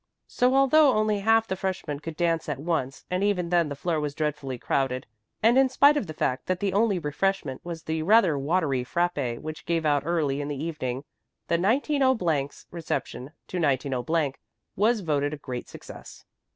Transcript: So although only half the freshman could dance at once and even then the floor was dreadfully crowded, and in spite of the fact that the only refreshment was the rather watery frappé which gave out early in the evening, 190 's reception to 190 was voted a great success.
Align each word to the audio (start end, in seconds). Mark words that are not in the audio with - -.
So 0.25 0.55
although 0.55 0.93
only 0.93 1.19
half 1.19 1.45
the 1.47 1.55
freshman 1.55 1.99
could 1.99 2.15
dance 2.17 2.49
at 2.49 2.57
once 2.57 3.05
and 3.11 3.23
even 3.23 3.49
then 3.49 3.69
the 3.69 3.75
floor 3.75 3.99
was 3.99 4.15
dreadfully 4.15 4.57
crowded, 4.57 5.05
and 5.43 5.59
in 5.59 5.69
spite 5.69 5.95
of 5.95 6.07
the 6.07 6.13
fact 6.15 6.47
that 6.47 6.59
the 6.59 6.73
only 6.73 6.97
refreshment 6.97 7.61
was 7.63 7.83
the 7.83 8.01
rather 8.01 8.35
watery 8.35 8.83
frappé 8.83 9.37
which 9.39 9.67
gave 9.67 9.85
out 9.85 10.01
early 10.03 10.41
in 10.41 10.47
the 10.47 10.55
evening, 10.55 11.03
190 11.49 12.47
's 12.49 12.65
reception 12.71 13.29
to 13.47 13.57
190 13.59 14.39
was 14.75 15.01
voted 15.01 15.35
a 15.35 15.37
great 15.37 15.69
success. 15.69 16.25